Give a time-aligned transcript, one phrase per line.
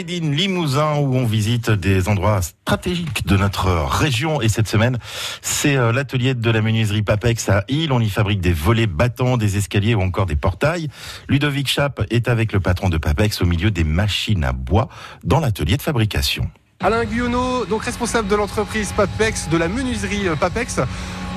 [0.00, 4.40] Made in Limousin où on visite des endroits stratégiques de notre région.
[4.40, 4.98] Et cette semaine,
[5.42, 7.92] c'est euh, l'atelier de la menuiserie Papex à Île.
[7.92, 10.88] On y fabrique des volets battants, des escaliers ou encore des portails.
[11.28, 14.88] Ludovic Chap est avec le patron de Papex au milieu des machines à bois
[15.22, 16.50] dans l'atelier de fabrication.
[16.80, 20.80] Alain Guyonneau, donc responsable de l'entreprise Papex, de la menuiserie euh, Papex.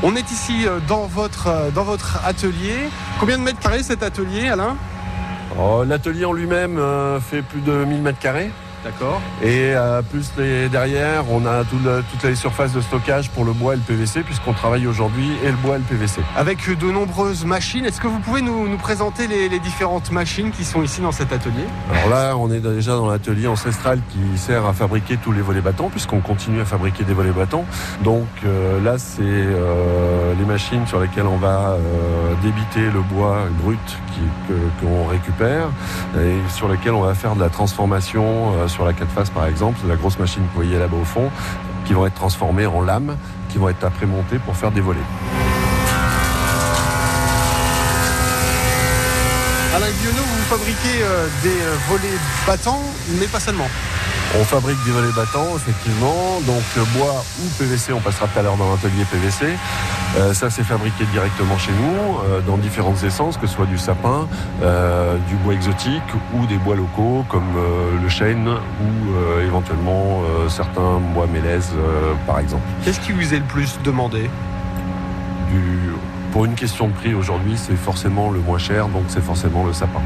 [0.04, 2.77] On est ici euh, dans votre, dans votre atelier.
[3.20, 4.77] Combien de mètres carrés cet atelier, Alain?
[5.85, 8.52] L'atelier en lui-même euh, fait plus de 1000 mètres carrés.
[8.84, 9.22] D'accord.
[9.42, 13.46] Et euh, plus les, derrière, on a tout le- toutes les surfaces de stockage pour
[13.46, 16.22] le bois et le PVC, puisqu'on travaille aujourd'hui et le bois et le PVC.
[16.36, 20.52] Avec de nombreuses machines, est-ce que vous pouvez nous, nous présenter les, les différentes machines
[20.52, 21.64] qui sont ici dans cet atelier?
[21.94, 25.62] Alors là, on est déjà dans l'atelier ancestral qui sert à fabriquer tous les volets
[25.62, 27.66] battants, puisqu'on continue à fabriquer des volets battants.
[28.04, 33.44] Donc euh, là, c'est euh, les machines sur lesquelles on va euh, débiter le bois
[33.64, 33.80] brut
[34.48, 35.68] que- qu'on récupère
[36.18, 39.45] et sur lesquelles on va faire de la transformation euh, sur la quatre faces, par
[39.45, 41.30] exemple, la grosse machine que vous voyez là-bas au fond,
[41.86, 43.16] qui vont être transformées en lames,
[43.50, 45.00] qui vont être après montées pour faire des volets.
[49.75, 52.81] Alain Guyonneau, vous fabriquez euh, des euh, volets battants,
[53.20, 53.67] mais pas seulement.
[54.39, 56.42] On fabrique des volets battants, effectivement.
[56.47, 59.56] Donc euh, bois ou PVC, on passera tout à l'heure dans l'atelier PVC.
[60.16, 63.78] Euh, ça, c'est fabriqué directement chez nous, euh, dans différentes essences, que ce soit du
[63.80, 64.28] sapin,
[64.61, 66.03] euh, du bois exotique
[66.36, 67.56] ou des bois locaux comme
[68.02, 71.72] le chêne ou éventuellement certains bois mélèzes,
[72.28, 72.64] par exemple.
[72.84, 74.30] Qu'est-ce qui vous est le plus demandé?
[75.50, 75.91] Du-
[76.31, 79.73] pour une question de prix aujourd'hui, c'est forcément le moins cher, donc c'est forcément le
[79.73, 80.02] sapin.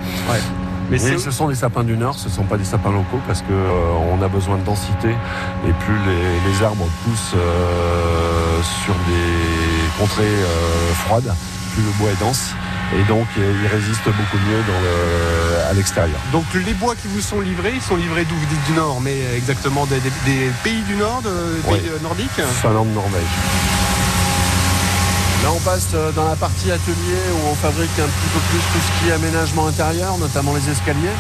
[0.90, 3.20] Mais Oui, ce sont des sapins du Nord, ce ne sont pas des sapins locaux
[3.28, 5.10] parce qu'on a besoin de densité.
[5.68, 11.34] Et plus les, les arbres poussent euh, sur des contrées euh, froides,
[11.74, 12.52] plus le bois est dense.
[12.98, 16.18] Et donc euh, il résiste beaucoup mieux dans le- à l'extérieur.
[16.32, 18.36] Donc les bois qui vous sont livrés, ils sont livrés d'où?
[18.36, 21.90] Vous dites du Nord, mais exactement des, des- des pays du Nord, de- des pays
[21.90, 22.42] euh, nordiques?
[22.62, 23.24] Finlande, Norvège.
[25.48, 28.60] Là, on passe euh, dans la partie atelier où on fabrique un petit peu plus
[28.60, 31.16] tout ce qui est aménagement intérieur, notamment les escaliers.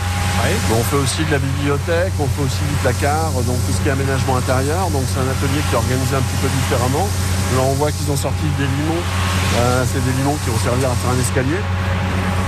[0.67, 3.87] On fait aussi de la bibliothèque, on fait aussi du placard, donc tout ce qui
[3.87, 4.91] est aménagement intérieur.
[4.91, 7.07] Donc c'est un atelier qui est organisé un petit peu différemment.
[7.55, 8.99] Là, on voit qu'ils ont sorti des limons.
[9.63, 11.63] Euh, c'est des limons qui vont servir à faire un escalier.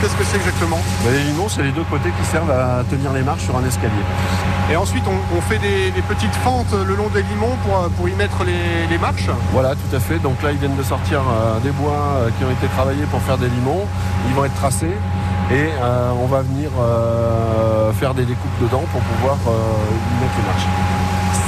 [0.01, 3.11] Qu'est-ce que c'est exactement Mais les limons, c'est les deux côtés qui servent à tenir
[3.11, 3.91] les marches sur un escalier.
[4.71, 7.89] Et ensuite, on, on fait des, des petites fentes le long des limons pour, euh,
[7.97, 9.29] pour y mettre les, les marches.
[9.51, 10.19] Voilà, tout à fait.
[10.19, 13.21] Donc là, ils viennent de sortir euh, des bois euh, qui ont été travaillés pour
[13.21, 13.83] faire des limons.
[14.29, 14.95] Ils vont être tracés
[15.51, 20.45] et euh, on va venir euh, faire des découpes dedans pour pouvoir y mettre les
[20.47, 20.67] marches.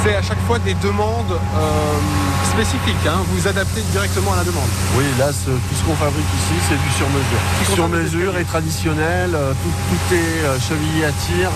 [0.04, 3.06] C'est à chaque fois des demandes euh, spécifiques.
[3.08, 3.24] hein.
[3.32, 4.68] Vous adaptez directement à la demande.
[4.98, 7.42] Oui, là, ce- tout ce qu'on fabrique ici, c'est du sur-mesure.
[7.74, 11.48] Sur-mesure et traditionnel, euh, tout, tout est euh, chevillé à tir,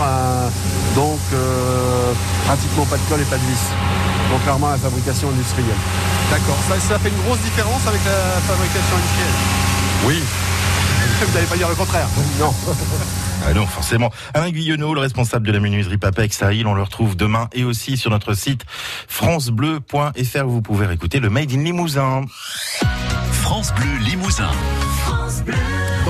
[0.96, 1.20] donc
[2.46, 3.66] pratiquement pas de colle et pas de vis,
[4.32, 5.82] contrairement à la fabrication industrielle.
[6.32, 6.58] D'accord.
[6.70, 9.38] Ça, ça fait une grosse différence avec la fabrication industrielle?
[10.08, 10.24] Oui,
[11.28, 12.08] Vous n'allez pas dire le contraire.
[12.40, 12.54] non.
[13.48, 14.12] Ah non, forcément.
[14.34, 17.64] Alain Guyonneau, le responsable de la menuiserie Papex à Île, on le retrouve demain et
[17.64, 18.66] aussi sur notre site
[19.08, 22.22] francebleu.fr où vous pouvez écouter le Made in Limousin.
[23.32, 24.50] France Bleu Limousin.